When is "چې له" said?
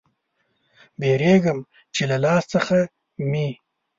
1.95-2.17